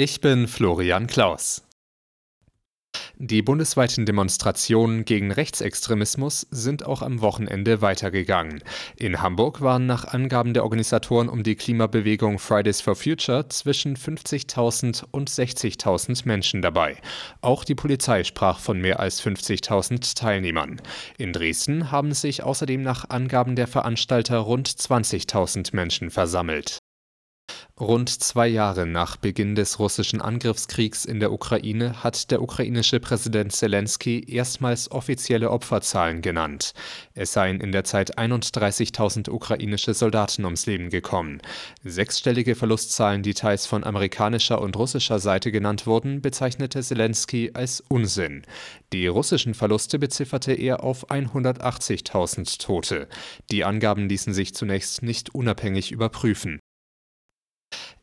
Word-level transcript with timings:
Ich 0.00 0.20
bin 0.20 0.46
Florian 0.46 1.08
Klaus. 1.08 1.64
Die 3.16 3.42
bundesweiten 3.42 4.06
Demonstrationen 4.06 5.04
gegen 5.04 5.32
Rechtsextremismus 5.32 6.46
sind 6.52 6.86
auch 6.86 7.02
am 7.02 7.20
Wochenende 7.20 7.82
weitergegangen. 7.82 8.62
In 8.94 9.20
Hamburg 9.22 9.60
waren 9.60 9.86
nach 9.86 10.04
Angaben 10.04 10.54
der 10.54 10.62
Organisatoren 10.62 11.28
um 11.28 11.42
die 11.42 11.56
Klimabewegung 11.56 12.38
Fridays 12.38 12.80
for 12.80 12.94
Future 12.94 13.48
zwischen 13.48 13.96
50.000 13.96 15.02
und 15.10 15.30
60.000 15.30 16.28
Menschen 16.28 16.62
dabei. 16.62 16.98
Auch 17.40 17.64
die 17.64 17.74
Polizei 17.74 18.22
sprach 18.22 18.60
von 18.60 18.80
mehr 18.80 19.00
als 19.00 19.20
50.000 19.20 20.14
Teilnehmern. 20.14 20.80
In 21.16 21.32
Dresden 21.32 21.90
haben 21.90 22.14
sich 22.14 22.44
außerdem 22.44 22.82
nach 22.82 23.10
Angaben 23.10 23.56
der 23.56 23.66
Veranstalter 23.66 24.38
rund 24.38 24.68
20.000 24.68 25.74
Menschen 25.74 26.12
versammelt. 26.12 26.78
Rund 27.80 28.10
zwei 28.10 28.48
Jahre 28.48 28.86
nach 28.86 29.16
Beginn 29.16 29.54
des 29.54 29.78
russischen 29.78 30.20
Angriffskriegs 30.20 31.04
in 31.04 31.20
der 31.20 31.30
Ukraine 31.30 32.02
hat 32.02 32.32
der 32.32 32.42
ukrainische 32.42 32.98
Präsident 32.98 33.52
Zelensky 33.52 34.24
erstmals 34.28 34.90
offizielle 34.90 35.48
Opferzahlen 35.52 36.20
genannt. 36.20 36.72
Es 37.14 37.34
seien 37.34 37.60
in 37.60 37.70
der 37.70 37.84
Zeit 37.84 38.18
31.000 38.18 39.30
ukrainische 39.30 39.94
Soldaten 39.94 40.44
ums 40.44 40.66
Leben 40.66 40.90
gekommen. 40.90 41.40
Sechsstellige 41.84 42.56
Verlustzahlen, 42.56 43.22
die 43.22 43.34
teils 43.34 43.66
von 43.66 43.84
amerikanischer 43.84 44.60
und 44.60 44.76
russischer 44.76 45.20
Seite 45.20 45.52
genannt 45.52 45.86
wurden, 45.86 46.20
bezeichnete 46.20 46.82
Zelensky 46.82 47.52
als 47.54 47.80
Unsinn. 47.86 48.42
Die 48.92 49.06
russischen 49.06 49.54
Verluste 49.54 50.00
bezifferte 50.00 50.52
er 50.52 50.82
auf 50.82 51.12
180.000 51.12 52.58
Tote. 52.58 53.06
Die 53.52 53.64
Angaben 53.64 54.08
ließen 54.08 54.34
sich 54.34 54.52
zunächst 54.52 55.04
nicht 55.04 55.32
unabhängig 55.32 55.92
überprüfen. 55.92 56.58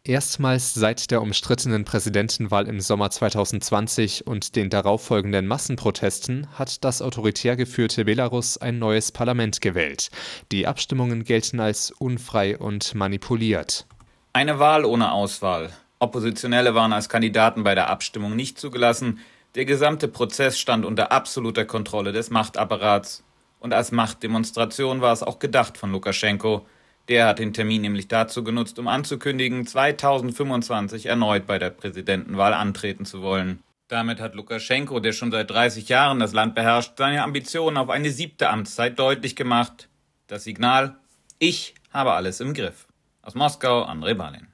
Erstmals 0.07 0.75
seit 0.75 1.09
der 1.09 1.23
umstrittenen 1.23 1.83
Präsidentenwahl 1.83 2.67
im 2.67 2.79
Sommer 2.79 3.09
2020 3.09 4.27
und 4.27 4.55
den 4.55 4.69
darauffolgenden 4.69 5.47
Massenprotesten 5.47 6.47
hat 6.53 6.83
das 6.83 7.01
autoritär 7.01 7.55
geführte 7.55 8.05
Belarus 8.05 8.59
ein 8.59 8.77
neues 8.77 9.11
Parlament 9.11 9.61
gewählt. 9.61 10.11
Die 10.51 10.67
Abstimmungen 10.67 11.23
gelten 11.23 11.59
als 11.59 11.89
unfrei 11.89 12.55
und 12.55 12.93
manipuliert. 12.93 13.87
Eine 14.31 14.59
Wahl 14.59 14.85
ohne 14.85 15.11
Auswahl. 15.11 15.71
Oppositionelle 15.97 16.75
waren 16.75 16.93
als 16.93 17.09
Kandidaten 17.09 17.63
bei 17.63 17.73
der 17.73 17.89
Abstimmung 17.89 18.35
nicht 18.35 18.59
zugelassen. 18.59 19.17
Der 19.55 19.65
gesamte 19.65 20.07
Prozess 20.07 20.59
stand 20.59 20.85
unter 20.85 21.11
absoluter 21.11 21.65
Kontrolle 21.65 22.11
des 22.11 22.29
Machtapparats. 22.29 23.23
Und 23.59 23.73
als 23.73 23.91
Machtdemonstration 23.91 25.01
war 25.01 25.13
es 25.13 25.23
auch 25.23 25.39
gedacht 25.39 25.79
von 25.79 25.91
Lukaschenko. 25.91 26.67
Der 27.07 27.27
hat 27.27 27.39
den 27.39 27.53
Termin 27.53 27.81
nämlich 27.81 28.07
dazu 28.07 28.43
genutzt, 28.43 28.79
um 28.79 28.87
anzukündigen, 28.87 29.67
2025 29.67 31.05
erneut 31.05 31.45
bei 31.45 31.59
der 31.59 31.69
Präsidentenwahl 31.69 32.53
antreten 32.53 33.05
zu 33.05 33.21
wollen. 33.21 33.59
Damit 33.87 34.19
hat 34.19 34.33
Lukaschenko, 34.33 34.99
der 34.99 35.11
schon 35.11 35.31
seit 35.31 35.51
30 35.51 35.89
Jahren 35.89 36.19
das 36.19 36.33
Land 36.33 36.55
beherrscht, 36.55 36.93
seine 36.97 37.21
Ambitionen 37.21 37.77
auf 37.77 37.89
eine 37.89 38.09
siebte 38.09 38.49
Amtszeit 38.49 38.97
deutlich 38.97 39.35
gemacht. 39.35 39.87
Das 40.25 40.43
Signal, 40.43 40.97
ich 41.37 41.75
habe 41.93 42.13
alles 42.13 42.39
im 42.39 42.55
Griff. 42.55 42.87
Aus 43.21 43.35
Moskau, 43.35 43.83
André 43.83 44.15
Balin. 44.15 44.47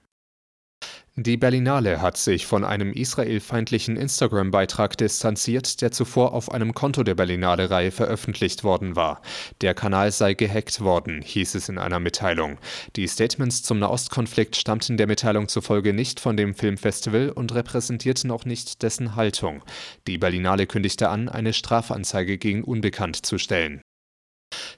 Die 1.23 1.37
Berlinale 1.37 2.01
hat 2.01 2.17
sich 2.17 2.47
von 2.47 2.63
einem 2.63 2.93
israelfeindlichen 2.93 3.95
Instagram-Beitrag 3.95 4.97
distanziert, 4.97 5.79
der 5.81 5.91
zuvor 5.91 6.33
auf 6.33 6.51
einem 6.51 6.73
Konto 6.73 7.03
der 7.03 7.13
Berlinale-Reihe 7.13 7.91
veröffentlicht 7.91 8.63
worden 8.63 8.95
war. 8.95 9.21
Der 9.61 9.75
Kanal 9.75 10.11
sei 10.11 10.33
gehackt 10.33 10.81
worden, 10.81 11.21
hieß 11.21 11.53
es 11.53 11.69
in 11.69 11.77
einer 11.77 11.99
Mitteilung. 11.99 12.57
Die 12.95 13.07
Statements 13.07 13.61
zum 13.61 13.77
Nahostkonflikt 13.77 14.55
stammten 14.55 14.97
der 14.97 15.05
Mitteilung 15.05 15.47
zufolge 15.47 15.93
nicht 15.93 16.19
von 16.19 16.37
dem 16.37 16.55
Filmfestival 16.55 17.29
und 17.29 17.53
repräsentierten 17.53 18.31
auch 18.31 18.45
nicht 18.45 18.81
dessen 18.81 19.15
Haltung. 19.15 19.61
Die 20.07 20.17
Berlinale 20.17 20.65
kündigte 20.65 21.09
an, 21.09 21.29
eine 21.29 21.53
Strafanzeige 21.53 22.39
gegen 22.39 22.63
Unbekannt 22.63 23.23
zu 23.23 23.37
stellen. 23.37 23.81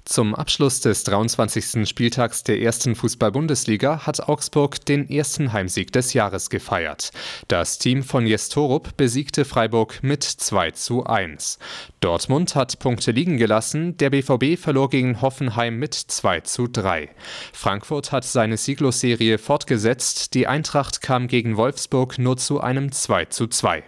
Zum 0.06 0.36
Abschluss 0.36 0.82
des 0.82 1.04
23. 1.06 1.88
Spieltags 1.88 2.44
der 2.44 2.62
ersten 2.62 2.96
Fußball-Bundesliga 2.96 4.06
hat 4.06 4.28
Augsburg 4.28 4.86
den 4.86 5.10
ersten 5.10 5.54
Heimsieg 5.54 5.92
des 5.92 6.14
Jahres 6.14 6.50
gefeiert. 6.50 7.12
Das 7.48 7.80
Team 7.80 8.04
von 8.04 8.28
Torup 8.52 8.96
besiegte 8.98 9.46
Freiburg 9.46 10.04
mit 10.04 10.24
2 10.24 10.72
zu 10.72 11.06
1. 11.06 11.58
Dortmund 12.02 12.56
hat 12.56 12.78
Punkte 12.80 13.12
liegen 13.12 13.38
gelassen, 13.38 13.98
der 13.98 14.12
BVB 14.12 14.60
verlor 14.60 14.90
gegen 14.90 15.22
Hoffenheim 15.22 15.80
mit 15.80 15.96
2 15.96 16.42
zu 16.42 16.68
3. 16.68 17.10
Frankfurt 17.54 18.12
hat 18.12 18.26
seine 18.26 18.58
Sieglosserie 18.58 19.38
fortgesetzt, 19.38 20.36
die 20.36 20.46
Eintracht 20.46 21.02
kam 21.02 21.28
gegen 21.28 21.58
Wolfsburg 21.58 22.20
nur 22.20 22.38
zu 22.38 22.62
einem 22.62 22.92
2 22.92 23.26
zu 23.26 23.48
2. 23.48 23.82